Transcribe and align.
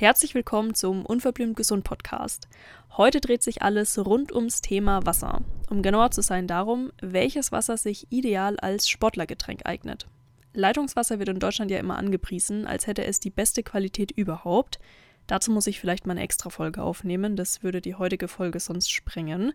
Herzlich 0.00 0.34
willkommen 0.34 0.72
zum 0.72 1.04
Unverblümt 1.04 1.58
Gesund 1.58 1.84
Podcast. 1.84 2.48
Heute 2.96 3.20
dreht 3.20 3.42
sich 3.42 3.60
alles 3.60 3.98
rund 3.98 4.32
ums 4.32 4.62
Thema 4.62 5.04
Wasser. 5.04 5.42
Um 5.68 5.82
genauer 5.82 6.10
zu 6.10 6.22
sein 6.22 6.46
darum, 6.46 6.90
welches 7.02 7.52
Wasser 7.52 7.76
sich 7.76 8.06
ideal 8.08 8.58
als 8.60 8.88
Sportlergetränk 8.88 9.66
eignet. 9.66 10.06
Leitungswasser 10.54 11.18
wird 11.18 11.28
in 11.28 11.38
Deutschland 11.38 11.70
ja 11.70 11.76
immer 11.76 11.98
angepriesen, 11.98 12.66
als 12.66 12.86
hätte 12.86 13.04
es 13.04 13.20
die 13.20 13.28
beste 13.28 13.62
Qualität 13.62 14.10
überhaupt. 14.10 14.78
Dazu 15.26 15.50
muss 15.50 15.66
ich 15.66 15.78
vielleicht 15.78 16.06
mal 16.06 16.12
eine 16.12 16.22
extra 16.22 16.48
Folge 16.48 16.82
aufnehmen, 16.82 17.36
das 17.36 17.62
würde 17.62 17.82
die 17.82 17.94
heutige 17.94 18.26
Folge 18.26 18.58
sonst 18.58 18.90
sprengen. 18.90 19.52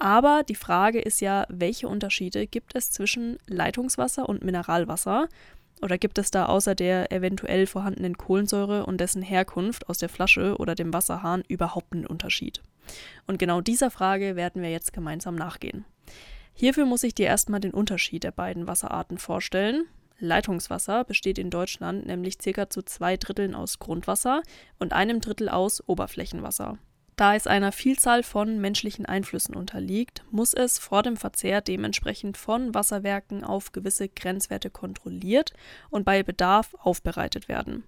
Aber 0.00 0.42
die 0.42 0.54
Frage 0.54 1.02
ist 1.02 1.20
ja, 1.20 1.44
welche 1.50 1.86
Unterschiede 1.86 2.46
gibt 2.46 2.74
es 2.74 2.92
zwischen 2.92 3.36
Leitungswasser 3.46 4.26
und 4.26 4.42
Mineralwasser? 4.42 5.28
Oder 5.82 5.98
gibt 5.98 6.18
es 6.18 6.30
da 6.30 6.46
außer 6.46 6.76
der 6.76 7.10
eventuell 7.10 7.66
vorhandenen 7.66 8.16
Kohlensäure 8.16 8.86
und 8.86 9.00
dessen 9.00 9.20
Herkunft 9.20 9.88
aus 9.88 9.98
der 9.98 10.08
Flasche 10.08 10.56
oder 10.58 10.76
dem 10.76 10.92
Wasserhahn 10.92 11.42
überhaupt 11.48 11.92
einen 11.92 12.06
Unterschied? 12.06 12.62
Und 13.26 13.38
genau 13.38 13.60
dieser 13.60 13.90
Frage 13.90 14.36
werden 14.36 14.62
wir 14.62 14.70
jetzt 14.70 14.92
gemeinsam 14.92 15.34
nachgehen. 15.34 15.84
Hierfür 16.54 16.86
muss 16.86 17.02
ich 17.02 17.14
dir 17.14 17.26
erstmal 17.26 17.60
den 17.60 17.74
Unterschied 17.74 18.22
der 18.22 18.30
beiden 18.30 18.68
Wasserarten 18.68 19.18
vorstellen. 19.18 19.84
Leitungswasser 20.18 21.02
besteht 21.02 21.38
in 21.38 21.50
Deutschland 21.50 22.06
nämlich 22.06 22.38
ca. 22.38 22.70
zu 22.70 22.82
zwei 22.82 23.16
Dritteln 23.16 23.56
aus 23.56 23.80
Grundwasser 23.80 24.42
und 24.78 24.92
einem 24.92 25.20
Drittel 25.20 25.48
aus 25.48 25.82
Oberflächenwasser. 25.88 26.78
Da 27.22 27.36
es 27.36 27.46
einer 27.46 27.70
Vielzahl 27.70 28.24
von 28.24 28.60
menschlichen 28.60 29.06
Einflüssen 29.06 29.54
unterliegt, 29.54 30.24
muss 30.32 30.54
es 30.54 30.80
vor 30.80 31.04
dem 31.04 31.16
Verzehr 31.16 31.60
dementsprechend 31.60 32.36
von 32.36 32.74
Wasserwerken 32.74 33.44
auf 33.44 33.70
gewisse 33.70 34.08
Grenzwerte 34.08 34.70
kontrolliert 34.70 35.52
und 35.88 36.04
bei 36.04 36.24
Bedarf 36.24 36.74
aufbereitet 36.80 37.46
werden. 37.46 37.84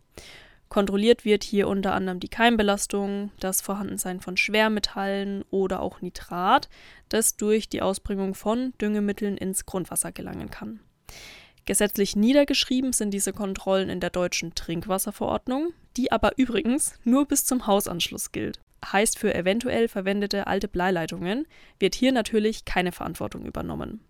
Kontrolliert 0.69 1.25
wird 1.25 1.43
hier 1.43 1.67
unter 1.67 1.95
anderem 1.95 2.21
die 2.21 2.29
Keimbelastung, 2.29 3.33
das 3.41 3.61
Vorhandensein 3.61 4.21
von 4.21 4.37
Schwermetallen 4.37 5.43
oder 5.51 5.81
auch 5.81 6.01
Nitrat, 6.01 6.69
das 7.09 7.37
durch 7.37 7.69
die 7.69 7.83
Ausbringung 7.83 8.37
von 8.37 8.73
Düngemitteln 8.81 9.37
ins 9.37 9.67
Grundwasser 9.67 10.13
gelangen 10.13 10.53
kann. 10.53 10.79
Gesetzlich 11.65 12.15
niedergeschrieben 12.15 12.93
sind 12.93 13.11
diese 13.11 13.33
Kontrollen 13.33 13.89
in 13.89 13.99
der 13.99 14.11
deutschen 14.11 14.55
Trinkwasserverordnung, 14.55 15.73
die 15.97 16.13
aber 16.13 16.39
übrigens 16.39 16.95
nur 17.03 17.27
bis 17.27 17.45
zum 17.45 17.67
Hausanschluss 17.67 18.31
gilt 18.31 18.61
heißt 18.93 19.19
für 19.19 19.35
eventuell 19.35 19.89
verwendete 19.89 20.47
alte 20.47 20.69
Bleileitungen, 20.69 21.47
wird 21.79 21.95
hier 21.95 22.13
natürlich 22.13 22.65
keine 22.65 22.93
Verantwortung 22.93 23.45
übernommen. 23.45 24.01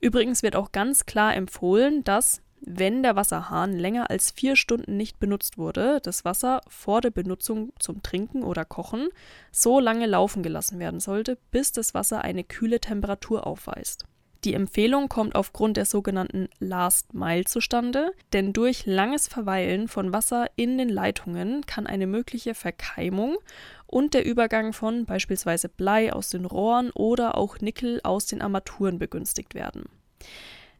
Übrigens 0.00 0.42
wird 0.42 0.56
auch 0.56 0.72
ganz 0.72 1.06
klar 1.06 1.34
empfohlen, 1.36 2.02
dass, 2.04 2.42
wenn 2.60 3.02
der 3.02 3.16
Wasserhahn 3.16 3.78
länger 3.78 4.10
als 4.10 4.32
vier 4.32 4.56
Stunden 4.56 4.96
nicht 4.96 5.20
benutzt 5.20 5.58
wurde, 5.58 6.00
das 6.02 6.24
Wasser 6.24 6.60
vor 6.66 7.00
der 7.00 7.10
Benutzung 7.10 7.72
zum 7.78 8.02
Trinken 8.02 8.42
oder 8.42 8.64
Kochen 8.64 9.08
so 9.52 9.78
lange 9.78 10.06
laufen 10.06 10.42
gelassen 10.42 10.78
werden 10.78 11.00
sollte, 11.00 11.38
bis 11.52 11.72
das 11.72 11.94
Wasser 11.94 12.22
eine 12.22 12.42
kühle 12.42 12.80
Temperatur 12.80 13.46
aufweist. 13.46 14.06
Die 14.44 14.54
Empfehlung 14.54 15.08
kommt 15.08 15.36
aufgrund 15.36 15.76
der 15.76 15.84
sogenannten 15.84 16.48
Last 16.58 17.14
Mile 17.14 17.44
zustande, 17.44 18.10
denn 18.32 18.52
durch 18.52 18.86
langes 18.86 19.28
Verweilen 19.28 19.86
von 19.86 20.12
Wasser 20.12 20.46
in 20.56 20.78
den 20.78 20.88
Leitungen 20.88 21.64
kann 21.66 21.86
eine 21.86 22.08
mögliche 22.08 22.54
Verkeimung 22.54 23.36
und 23.92 24.14
der 24.14 24.24
Übergang 24.24 24.72
von 24.72 25.04
beispielsweise 25.04 25.68
Blei 25.68 26.12
aus 26.12 26.30
den 26.30 26.46
Rohren 26.46 26.90
oder 26.92 27.36
auch 27.36 27.60
Nickel 27.60 28.00
aus 28.02 28.26
den 28.26 28.40
Armaturen 28.40 28.98
begünstigt 28.98 29.54
werden. 29.54 29.84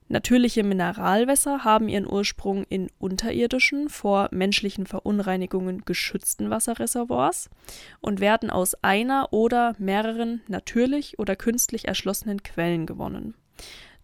Natürliche 0.09 0.63
Mineralwässer 0.63 1.65
haben 1.65 1.89
ihren 1.89 2.11
Ursprung 2.11 2.65
in 2.69 2.91
unterirdischen, 2.99 3.89
vor 3.89 4.29
menschlichen 4.31 4.87
Verunreinigungen 4.87 5.85
geschützten 5.85 6.51
Wasserreservoirs 6.51 7.51
und 8.01 8.21
werden 8.21 8.51
aus 8.51 8.75
einer 8.83 9.33
oder 9.33 9.75
mehreren 9.79 10.41
natürlich 10.49 11.19
oder 11.19 11.37
künstlich 11.37 11.89
erschlossenen 11.89 12.43
Quellen 12.43 12.87
gewonnen. 12.87 13.35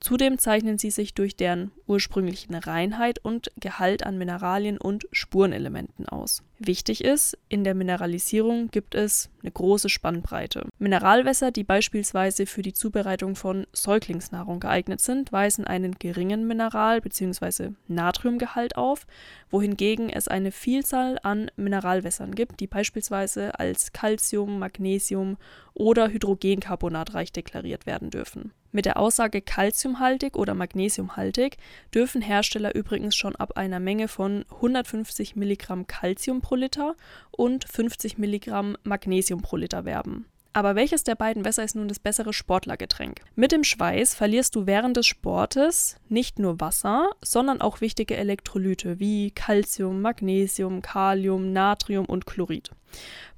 Zudem 0.00 0.38
zeichnen 0.38 0.78
sie 0.78 0.90
sich 0.90 1.14
durch 1.14 1.36
deren 1.36 1.72
ursprünglichen 1.86 2.54
Reinheit 2.54 3.18
und 3.24 3.50
Gehalt 3.58 4.04
an 4.04 4.16
Mineralien 4.16 4.78
und 4.78 5.08
Spurenelementen 5.10 6.08
aus. 6.08 6.42
Wichtig 6.60 7.04
ist, 7.04 7.36
in 7.48 7.64
der 7.64 7.74
Mineralisierung 7.74 8.70
gibt 8.70 8.94
es 8.94 9.30
eine 9.42 9.50
große 9.50 9.88
Spannbreite. 9.88 10.66
Mineralwässer, 10.78 11.50
die 11.50 11.64
beispielsweise 11.64 12.46
für 12.46 12.62
die 12.62 12.72
Zubereitung 12.72 13.36
von 13.36 13.66
Säuglingsnahrung 13.72 14.60
geeignet 14.60 15.00
sind, 15.00 15.32
weisen 15.32 15.64
einen 15.64 15.94
geringen 15.98 16.46
Mineral- 16.46 17.00
bzw. 17.00 17.70
Natriumgehalt 17.86 18.76
auf, 18.76 19.06
wohingegen 19.50 20.10
es 20.10 20.28
eine 20.28 20.52
Vielzahl 20.52 21.18
an 21.22 21.50
Mineralwässern 21.56 22.34
gibt, 22.34 22.60
die 22.60 22.66
beispielsweise 22.66 23.58
als 23.58 23.92
Calcium, 23.92 24.58
Magnesium 24.58 25.38
oder 25.74 26.08
Hydrogencarbonatreich 26.08 27.32
deklariert 27.32 27.86
werden 27.86 28.10
dürfen. 28.10 28.52
Mit 28.70 28.84
der 28.84 28.98
Aussage 28.98 29.40
calciumhaltig 29.40 30.36
oder 30.36 30.54
magnesiumhaltig 30.54 31.56
dürfen 31.94 32.20
Hersteller 32.20 32.74
übrigens 32.74 33.16
schon 33.16 33.34
ab 33.34 33.56
einer 33.56 33.80
Menge 33.80 34.08
von 34.08 34.44
150 34.50 35.36
Milligramm 35.36 35.86
Calcium 35.86 36.42
pro 36.42 36.54
Liter 36.54 36.94
und 37.30 37.64
50 37.64 38.18
Milligramm 38.18 38.76
Magnesium 38.82 39.40
pro 39.40 39.56
Liter 39.56 39.86
werben. 39.86 40.26
Aber 40.52 40.74
welches 40.74 41.04
der 41.04 41.14
beiden 41.14 41.44
Wässer 41.44 41.62
ist 41.62 41.76
nun 41.76 41.88
das 41.88 42.00
bessere 42.00 42.32
Sportlergetränk? 42.32 43.20
Mit 43.36 43.52
dem 43.52 43.64
Schweiß 43.64 44.14
verlierst 44.14 44.56
du 44.56 44.66
während 44.66 44.96
des 44.96 45.06
Sportes 45.06 45.96
nicht 46.08 46.38
nur 46.38 46.60
Wasser, 46.60 47.10
sondern 47.22 47.60
auch 47.60 47.80
wichtige 47.80 48.16
Elektrolyte 48.16 48.98
wie 48.98 49.30
Calcium, 49.30 50.00
Magnesium, 50.02 50.82
Kalium, 50.82 51.52
Natrium 51.52 52.06
und 52.06 52.26
Chlorid. 52.26 52.72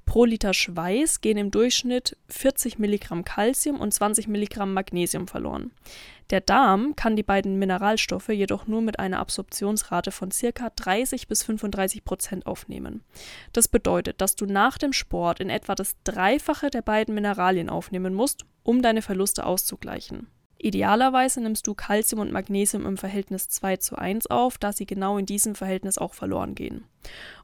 Pro 0.05 0.25
Liter 0.25 0.53
Schweiß 0.53 1.21
gehen 1.21 1.37
im 1.37 1.51
Durchschnitt 1.51 2.17
40 2.29 2.79
Milligramm 2.79 3.23
Calcium 3.23 3.79
und 3.79 3.93
20 3.93 4.27
Milligramm 4.27 4.73
Magnesium 4.73 5.27
verloren. 5.27 5.71
Der 6.31 6.41
Darm 6.41 6.95
kann 6.95 7.15
die 7.15 7.23
beiden 7.23 7.59
Mineralstoffe 7.59 8.29
jedoch 8.29 8.65
nur 8.65 8.81
mit 8.81 8.99
einer 8.99 9.19
Absorptionsrate 9.19 10.11
von 10.11 10.29
ca. 10.29 10.69
30 10.69 11.27
bis 11.27 11.43
35 11.43 12.05
Prozent 12.05 12.45
aufnehmen. 12.45 13.03
Das 13.51 13.67
bedeutet, 13.67 14.21
dass 14.21 14.35
du 14.35 14.45
nach 14.45 14.77
dem 14.77 14.93
Sport 14.93 15.39
in 15.39 15.49
etwa 15.49 15.75
das 15.75 15.95
Dreifache 16.03 16.69
der 16.69 16.81
beiden 16.81 17.15
Mineralien 17.15 17.69
aufnehmen 17.69 18.13
musst, 18.13 18.45
um 18.63 18.81
deine 18.81 19.01
Verluste 19.01 19.45
auszugleichen. 19.45 20.27
Idealerweise 20.63 21.41
nimmst 21.41 21.65
du 21.65 21.73
Calcium 21.73 22.21
und 22.21 22.31
Magnesium 22.31 22.85
im 22.85 22.95
Verhältnis 22.95 23.49
2 23.49 23.77
zu 23.77 23.95
1 23.95 24.27
auf, 24.27 24.59
da 24.59 24.71
sie 24.71 24.85
genau 24.85 25.17
in 25.17 25.25
diesem 25.25 25.55
Verhältnis 25.55 25.97
auch 25.97 26.13
verloren 26.13 26.53
gehen. 26.53 26.83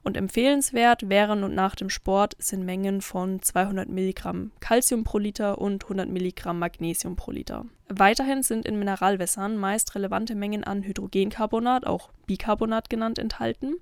Und 0.04 0.16
empfehlenswert 0.16 1.08
während 1.08 1.42
und 1.42 1.52
nach 1.52 1.74
dem 1.74 1.90
Sport 1.90 2.36
sind 2.38 2.64
Mengen 2.64 3.00
von 3.00 3.42
200 3.42 3.88
Milligramm 3.88 4.52
Calcium 4.60 5.02
pro 5.02 5.18
Liter 5.18 5.58
und 5.58 5.82
100 5.82 6.08
Milligramm 6.08 6.60
Magnesium 6.60 7.16
pro 7.16 7.32
Liter. 7.32 7.66
Weiterhin 7.88 8.44
sind 8.44 8.66
in 8.66 8.78
Mineralwässern 8.78 9.56
meist 9.56 9.96
relevante 9.96 10.36
Mengen 10.36 10.62
an 10.62 10.84
Hydrogencarbonat, 10.84 11.88
auch 11.88 12.10
Bicarbonat 12.26 12.88
genannt, 12.88 13.18
enthalten. 13.18 13.74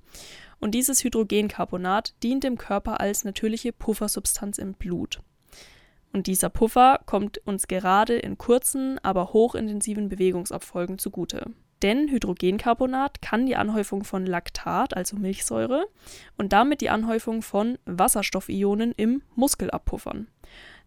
Und 0.61 0.71
dieses 0.71 1.05
Hydrogencarbonat 1.05 2.15
dient 2.23 2.43
dem 2.43 2.57
Körper 2.57 3.01
als 3.01 3.25
natürliche 3.25 3.75
Puffersubstanz 3.75 4.57
im 4.57 4.73
Blut. 4.73 5.21
Und 6.17 6.29
dieser 6.29 6.49
Puffer 6.49 7.01
kommt 7.05 7.47
uns 7.47 7.69
gerade 7.69 8.17
in 8.17 8.39
kurzen, 8.39 8.99
aber 9.03 9.35
hochintensiven 9.35 10.09
Bewegungsabfolgen 10.09 10.99
zugute. 10.99 11.53
Denn 11.83 12.09
Hydrogencarbonat 12.09 13.21
kann 13.21 13.45
die 13.45 13.55
Anhäufung 13.55 14.03
von 14.03 14.25
Laktat, 14.25 14.97
also 14.97 15.19
Milchsäure, 15.19 15.85
und 16.39 16.55
damit 16.55 16.81
die 16.81 16.89
Anhäufung 16.89 17.43
von 17.43 17.77
Wasserstoffionen 17.85 18.93
im 18.97 19.25
Muskel 19.35 19.71
abpuffern. 19.71 20.29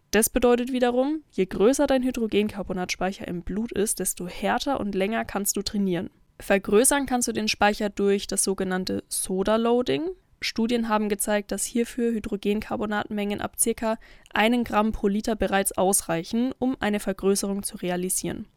Das 0.10 0.32
bedeutet 0.32 0.72
wiederum, 0.72 1.22
je 1.30 1.46
größer 1.46 1.86
dein 1.86 2.02
Hydrogencarbonatspeicher 2.02 3.28
im 3.28 3.44
Blut 3.44 3.72
ist, 3.72 4.00
desto 4.00 4.28
härter 4.28 4.80
und 4.80 4.96
länger 4.96 5.26
kannst 5.26 5.56
du 5.58 5.62
trainieren. 5.62 6.10
Vergrößern 6.40 7.06
kannst 7.06 7.28
du 7.28 7.34
den 7.34 7.48
Speicher 7.48 7.92
durch 7.92 8.26
das 8.26 8.44
sogenannte 8.44 9.04
Soda-Loading. 9.10 10.10
Studien 10.42 10.90
haben 10.90 11.10
gezeigt, 11.10 11.52
dass 11.52 11.66
hierfür 11.66 12.12
Hydrogencarbonatmengen 12.12 13.42
ab 13.42 13.58
ca. 13.78 13.98
1 14.34 14.68
Gramm 14.68 14.92
pro 14.92 15.08
Liter 15.08 15.36
bereits 15.36 15.78
ausreichen, 15.78 16.54
um 16.60 16.78
eine 16.80 17.00
Vergrößerung 17.00 17.64
zu 17.64 17.78
realisieren. 17.78 18.48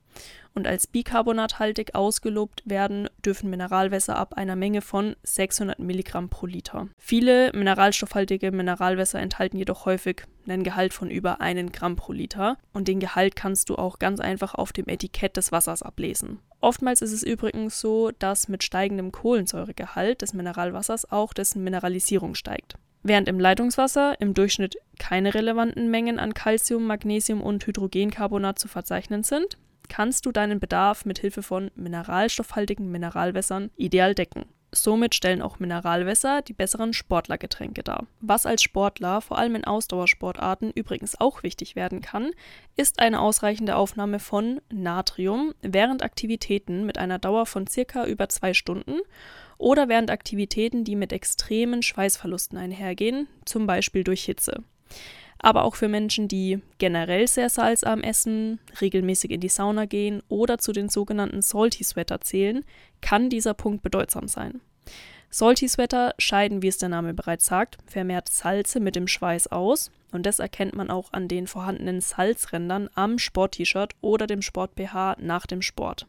Und 0.54 0.66
als 0.66 0.86
bicarbonathaltig 0.86 1.94
ausgelobt 1.94 2.62
werden 2.66 3.08
dürfen 3.24 3.48
Mineralwässer 3.48 4.16
ab 4.16 4.34
einer 4.34 4.56
Menge 4.56 4.82
von 4.82 5.16
600 5.22 5.78
Milligramm 5.78 6.28
pro 6.28 6.44
Liter. 6.44 6.88
Viele 6.98 7.50
mineralstoffhaltige 7.54 8.52
Mineralwässer 8.52 9.18
enthalten 9.18 9.56
jedoch 9.56 9.86
häufig 9.86 10.24
einen 10.46 10.62
Gehalt 10.62 10.92
von 10.92 11.10
über 11.10 11.40
1 11.40 11.72
Gramm 11.72 11.96
pro 11.96 12.12
Liter 12.12 12.58
und 12.74 12.88
den 12.88 13.00
Gehalt 13.00 13.34
kannst 13.34 13.70
du 13.70 13.76
auch 13.76 13.98
ganz 13.98 14.20
einfach 14.20 14.54
auf 14.54 14.72
dem 14.74 14.88
Etikett 14.88 15.38
des 15.38 15.52
Wassers 15.52 15.82
ablesen. 15.82 16.40
Oftmals 16.62 17.02
ist 17.02 17.12
es 17.12 17.24
übrigens 17.24 17.80
so, 17.80 18.12
dass 18.20 18.46
mit 18.46 18.62
steigendem 18.62 19.10
Kohlensäuregehalt 19.10 20.22
des 20.22 20.32
Mineralwassers 20.32 21.10
auch 21.10 21.34
dessen 21.34 21.64
Mineralisierung 21.64 22.36
steigt. 22.36 22.76
Während 23.02 23.28
im 23.28 23.40
Leitungswasser 23.40 24.20
im 24.20 24.32
Durchschnitt 24.32 24.76
keine 25.00 25.34
relevanten 25.34 25.90
Mengen 25.90 26.20
an 26.20 26.34
Calcium, 26.34 26.86
Magnesium 26.86 27.42
und 27.42 27.66
Hydrogencarbonat 27.66 28.60
zu 28.60 28.68
verzeichnen 28.68 29.24
sind, 29.24 29.58
kannst 29.88 30.24
du 30.24 30.30
deinen 30.30 30.60
Bedarf 30.60 31.04
mit 31.04 31.18
Hilfe 31.18 31.42
von 31.42 31.72
mineralstoffhaltigen 31.74 32.92
Mineralwässern 32.92 33.72
ideal 33.76 34.14
decken. 34.14 34.44
Somit 34.74 35.14
stellen 35.14 35.42
auch 35.42 35.58
Mineralwässer 35.58 36.40
die 36.40 36.54
besseren 36.54 36.94
Sportlergetränke 36.94 37.82
dar. 37.82 38.06
Was 38.20 38.46
als 38.46 38.62
Sportler, 38.62 39.20
vor 39.20 39.36
allem 39.36 39.54
in 39.54 39.64
Ausdauersportarten, 39.64 40.70
übrigens 40.70 41.20
auch 41.20 41.42
wichtig 41.42 41.76
werden 41.76 42.00
kann, 42.00 42.30
ist 42.74 42.98
eine 42.98 43.20
ausreichende 43.20 43.76
Aufnahme 43.76 44.18
von 44.18 44.62
Natrium 44.70 45.52
während 45.60 46.02
Aktivitäten 46.02 46.86
mit 46.86 46.96
einer 46.96 47.18
Dauer 47.18 47.44
von 47.44 47.66
circa 47.66 48.06
über 48.06 48.30
zwei 48.30 48.54
Stunden 48.54 49.00
oder 49.58 49.90
während 49.90 50.10
Aktivitäten, 50.10 50.84
die 50.84 50.96
mit 50.96 51.12
extremen 51.12 51.82
Schweißverlusten 51.82 52.56
einhergehen, 52.56 53.28
zum 53.44 53.66
Beispiel 53.66 54.04
durch 54.04 54.24
Hitze. 54.24 54.64
Aber 55.42 55.64
auch 55.64 55.74
für 55.74 55.88
Menschen, 55.88 56.28
die 56.28 56.62
generell 56.78 57.26
sehr 57.26 57.50
salzarm 57.50 58.00
essen, 58.02 58.60
regelmäßig 58.80 59.32
in 59.32 59.40
die 59.40 59.48
Sauna 59.48 59.86
gehen 59.86 60.22
oder 60.28 60.58
zu 60.58 60.72
den 60.72 60.88
sogenannten 60.88 61.42
Salty 61.42 61.82
Sweater 61.82 62.20
zählen, 62.20 62.64
kann 63.00 63.28
dieser 63.28 63.52
Punkt 63.52 63.82
bedeutsam 63.82 64.28
sein. 64.28 64.60
Salty 65.30 65.66
Sweater 65.66 66.14
scheiden, 66.18 66.62
wie 66.62 66.68
es 66.68 66.78
der 66.78 66.90
Name 66.90 67.12
bereits 67.12 67.46
sagt, 67.46 67.78
vermehrt 67.86 68.28
Salze 68.28 68.80
mit 68.80 68.94
dem 68.94 69.08
Schweiß 69.08 69.48
aus 69.48 69.90
und 70.12 70.26
das 70.26 70.38
erkennt 70.38 70.76
man 70.76 70.90
auch 70.90 71.12
an 71.12 71.26
den 71.26 71.46
vorhandenen 71.46 72.00
Salzrändern 72.00 72.88
am 72.94 73.18
Sport-T-Shirt 73.18 73.94
oder 74.00 74.26
dem 74.26 74.42
Sport-BH 74.42 75.16
nach 75.18 75.46
dem 75.46 75.62
Sport. 75.62 76.06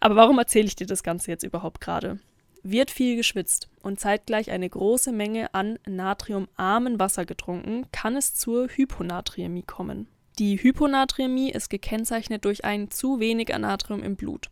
Aber 0.00 0.16
warum 0.16 0.38
erzähle 0.38 0.66
ich 0.66 0.76
dir 0.76 0.86
das 0.86 1.02
Ganze 1.02 1.30
jetzt 1.30 1.42
überhaupt 1.42 1.80
gerade? 1.80 2.18
Wird 2.62 2.90
viel 2.90 3.16
geschwitzt 3.16 3.68
und 3.82 3.98
zeitgleich 3.98 4.50
eine 4.50 4.68
große 4.68 5.10
Menge 5.12 5.52
an 5.52 5.78
natriumarmen 5.86 7.00
Wasser 7.00 7.24
getrunken, 7.24 7.86
kann 7.90 8.16
es 8.16 8.34
zur 8.34 8.68
Hyponatriämie 8.68 9.64
kommen. 9.64 10.06
Die 10.38 10.62
Hyponatriämie 10.62 11.50
ist 11.50 11.70
gekennzeichnet 11.70 12.44
durch 12.44 12.64
ein 12.64 12.90
zu 12.90 13.20
wenig 13.20 13.52
an 13.54 13.62
Natrium 13.62 14.02
im 14.02 14.16
Blut. 14.16 14.48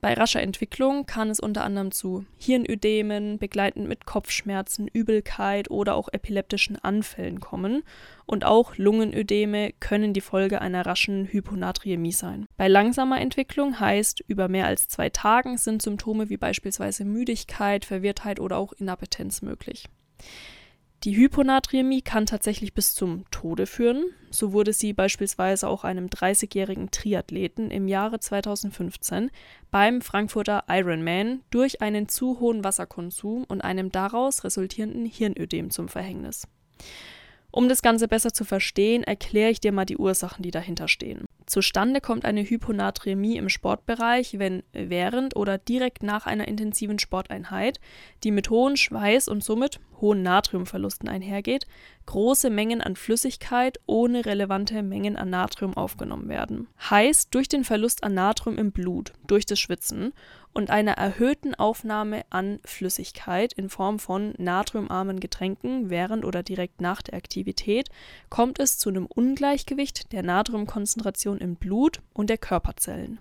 Bei 0.00 0.14
rascher 0.14 0.40
Entwicklung 0.40 1.06
kann 1.06 1.28
es 1.28 1.40
unter 1.40 1.64
anderem 1.64 1.90
zu 1.90 2.24
Hirnödemen, 2.36 3.38
begleitend 3.38 3.88
mit 3.88 4.06
Kopfschmerzen, 4.06 4.86
Übelkeit 4.86 5.72
oder 5.72 5.96
auch 5.96 6.08
epileptischen 6.12 6.76
Anfällen 6.76 7.40
kommen. 7.40 7.82
Und 8.24 8.44
auch 8.44 8.76
Lungenödeme 8.76 9.72
können 9.80 10.12
die 10.12 10.20
Folge 10.20 10.60
einer 10.60 10.86
raschen 10.86 11.26
Hyponatriämie 11.26 12.12
sein. 12.12 12.46
Bei 12.56 12.68
langsamer 12.68 13.20
Entwicklung 13.20 13.80
heißt, 13.80 14.22
über 14.28 14.46
mehr 14.48 14.66
als 14.66 14.86
zwei 14.86 15.10
Tagen 15.10 15.58
sind 15.58 15.82
Symptome 15.82 16.28
wie 16.28 16.36
beispielsweise 16.36 17.04
Müdigkeit, 17.04 17.84
Verwirrtheit 17.84 18.38
oder 18.38 18.56
auch 18.56 18.72
Inappetenz 18.74 19.42
möglich. 19.42 19.88
Die 21.04 21.16
Hyponatriämie 21.16 22.02
kann 22.02 22.26
tatsächlich 22.26 22.74
bis 22.74 22.92
zum 22.94 23.24
Tode 23.30 23.66
führen. 23.66 24.06
So 24.30 24.52
wurde 24.52 24.72
sie 24.72 24.92
beispielsweise 24.92 25.68
auch 25.68 25.84
einem 25.84 26.06
30-jährigen 26.06 26.90
Triathleten 26.90 27.70
im 27.70 27.86
Jahre 27.86 28.18
2015 28.18 29.30
beim 29.70 30.02
Frankfurter 30.02 30.64
Ironman 30.68 31.42
durch 31.50 31.82
einen 31.82 32.08
zu 32.08 32.40
hohen 32.40 32.64
Wasserkonsum 32.64 33.44
und 33.44 33.60
einem 33.60 33.92
daraus 33.92 34.42
resultierenden 34.42 35.06
Hirnödem 35.06 35.70
zum 35.70 35.88
Verhängnis. 35.88 36.48
Um 37.52 37.68
das 37.68 37.80
Ganze 37.80 38.08
besser 38.08 38.32
zu 38.32 38.44
verstehen, 38.44 39.04
erkläre 39.04 39.50
ich 39.50 39.60
dir 39.60 39.70
mal 39.70 39.84
die 39.84 39.96
Ursachen, 39.98 40.42
die 40.42 40.50
dahinter 40.50 40.88
stehen. 40.88 41.27
Zustande 41.48 42.02
kommt 42.02 42.26
eine 42.26 42.42
Hyponatremie 42.42 43.38
im 43.38 43.48
Sportbereich, 43.48 44.38
wenn 44.38 44.62
während 44.72 45.34
oder 45.34 45.56
direkt 45.56 46.02
nach 46.02 46.26
einer 46.26 46.46
intensiven 46.46 46.98
Sporteinheit, 46.98 47.80
die 48.22 48.30
mit 48.30 48.50
hohen 48.50 48.76
Schweiß 48.76 49.28
und 49.28 49.42
somit 49.42 49.80
hohen 50.00 50.22
Natriumverlusten 50.22 51.08
einhergeht, 51.08 51.66
große 52.04 52.50
Mengen 52.50 52.82
an 52.82 52.96
Flüssigkeit 52.96 53.80
ohne 53.86 54.26
relevante 54.26 54.82
Mengen 54.82 55.16
an 55.16 55.30
Natrium 55.30 55.74
aufgenommen 55.74 56.28
werden. 56.28 56.68
Heißt, 56.90 57.34
durch 57.34 57.48
den 57.48 57.64
Verlust 57.64 58.04
an 58.04 58.12
Natrium 58.12 58.58
im 58.58 58.70
Blut, 58.70 59.14
durch 59.26 59.46
das 59.46 59.58
Schwitzen 59.58 60.12
und 60.58 60.70
einer 60.70 60.94
erhöhten 60.94 61.54
Aufnahme 61.54 62.22
an 62.30 62.58
Flüssigkeit 62.64 63.52
in 63.52 63.68
Form 63.68 64.00
von 64.00 64.34
natriumarmen 64.38 65.20
Getränken 65.20 65.88
während 65.88 66.24
oder 66.24 66.42
direkt 66.42 66.80
nach 66.80 67.00
der 67.00 67.14
Aktivität 67.14 67.90
kommt 68.28 68.58
es 68.58 68.76
zu 68.76 68.88
einem 68.88 69.06
Ungleichgewicht 69.06 70.10
der 70.10 70.24
Natriumkonzentration 70.24 71.38
im 71.38 71.54
Blut 71.54 72.00
und 72.12 72.28
der 72.28 72.38
Körperzellen. 72.38 73.20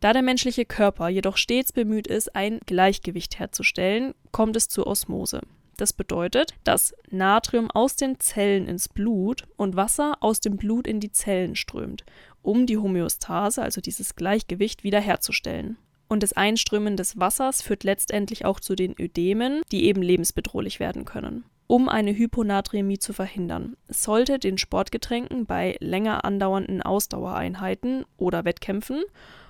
Da 0.00 0.12
der 0.12 0.20
menschliche 0.20 0.66
Körper 0.66 1.08
jedoch 1.08 1.38
stets 1.38 1.72
bemüht 1.72 2.06
ist, 2.06 2.36
ein 2.36 2.60
Gleichgewicht 2.66 3.38
herzustellen, 3.38 4.12
kommt 4.30 4.54
es 4.54 4.68
zur 4.68 4.86
Osmose. 4.86 5.40
Das 5.78 5.94
bedeutet, 5.94 6.52
dass 6.64 6.94
Natrium 7.08 7.70
aus 7.70 7.96
den 7.96 8.20
Zellen 8.20 8.68
ins 8.68 8.90
Blut 8.90 9.48
und 9.56 9.74
Wasser 9.74 10.18
aus 10.20 10.40
dem 10.40 10.58
Blut 10.58 10.86
in 10.86 11.00
die 11.00 11.12
Zellen 11.12 11.56
strömt, 11.56 12.04
um 12.42 12.66
die 12.66 12.76
Homöostase, 12.76 13.62
also 13.62 13.80
dieses 13.80 14.16
Gleichgewicht, 14.16 14.84
wiederherzustellen. 14.84 15.78
Und 16.12 16.22
das 16.22 16.34
Einströmen 16.34 16.98
des 16.98 17.18
Wassers 17.18 17.62
führt 17.62 17.84
letztendlich 17.84 18.44
auch 18.44 18.60
zu 18.60 18.74
den 18.74 18.94
Ödemen, 19.00 19.62
die 19.72 19.84
eben 19.84 20.02
lebensbedrohlich 20.02 20.78
werden 20.78 21.06
können. 21.06 21.46
Um 21.68 21.88
eine 21.88 22.14
Hyponatremie 22.14 22.98
zu 22.98 23.14
verhindern, 23.14 23.78
sollte 23.88 24.38
den 24.38 24.58
Sportgetränken 24.58 25.46
bei 25.46 25.74
länger 25.80 26.26
andauernden 26.26 26.82
Ausdauereinheiten 26.82 28.04
oder 28.18 28.44
Wettkämpfen 28.44 29.04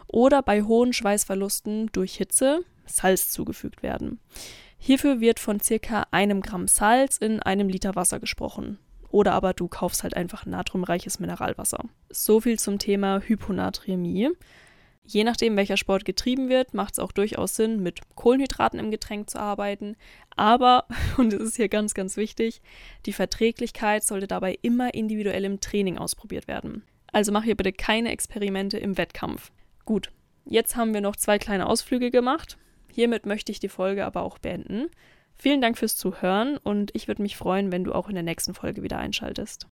oder 0.07 0.41
bei 0.41 0.63
hohen 0.63 0.93
Schweißverlusten 0.93 1.91
durch 1.91 2.15
Hitze 2.15 2.61
Salz 2.87 3.33
zugefügt 3.33 3.83
werden. 3.83 4.21
Hierfür 4.79 5.19
wird 5.21 5.41
von 5.41 5.59
circa 5.59 6.07
einem 6.13 6.43
Gramm 6.43 6.69
Salz 6.69 7.17
in 7.17 7.41
einem 7.41 7.69
Liter 7.69 7.97
Wasser 7.97 8.21
gesprochen. 8.21 8.79
Oder 9.11 9.33
aber 9.33 9.53
du 9.53 9.67
kaufst 9.67 10.05
halt 10.05 10.17
einfach 10.17 10.47
natriumreiches 10.47 11.19
Mineralwasser. 11.19 11.87
So 12.09 12.41
viel 12.41 12.61
zum 12.61 12.79
Thema 12.79 13.19
Hyponatremie. 13.19 14.31
Je 15.05 15.25
nachdem, 15.25 15.57
welcher 15.57 15.77
Sport 15.77 16.05
getrieben 16.05 16.49
wird, 16.49 16.75
macht 16.75 16.95
es 16.95 16.99
auch 16.99 17.13
durchaus 17.13 17.57
Sinn, 17.57 17.83
mit 17.83 18.01
Kohlenhydraten 18.15 18.79
im 18.79 18.91
Getränk 18.91 19.29
zu 19.29 19.41
arbeiten. 19.41 19.97
Aber, 20.37 20.87
und 21.17 21.33
das 21.33 21.43
ist 21.43 21.57
hier 21.57 21.69
ganz, 21.69 21.95
ganz 21.95 22.17
wichtig, 22.17 22.63
die 23.07 23.13
Verträglichkeit 23.13 24.05
sollte 24.05 24.29
dabei 24.29 24.59
immer 24.63 24.95
individuell 24.95 25.45
im 25.45 25.61
Training 25.61 25.99
ausprobiert 25.99 26.47
werden. 26.47 26.85
Also 27.13 27.33
mach 27.33 27.45
hier 27.45 27.57
bitte 27.57 27.73
keine 27.73 28.11
Experimente 28.11 28.79
im 28.79 28.97
Wettkampf. 28.97 29.51
Gut, 29.85 30.11
jetzt 30.45 30.77
haben 30.77 30.95
wir 30.95 31.01
noch 31.01 31.17
zwei 31.17 31.39
kleine 31.39 31.67
Ausflüge 31.67 32.11
gemacht. 32.11 32.57
Hiermit 32.91 33.27
möchte 33.27 33.53
ich 33.53 33.61
die 33.61 33.69
Folge 33.69 34.05
aber 34.05 34.23
auch 34.23 34.39
beenden. 34.39 34.87
Vielen 35.35 35.61
Dank 35.61 35.77
fürs 35.77 35.97
Zuhören 35.97 36.57
und 36.59 36.95
ich 36.95 37.09
würde 37.09 37.23
mich 37.23 37.37
freuen, 37.37 37.73
wenn 37.73 37.85
du 37.85 37.93
auch 37.93 38.09
in 38.09 38.15
der 38.15 38.23
nächsten 38.23 38.55
Folge 38.55 38.83
wieder 38.83 38.99
einschaltest. 38.99 39.67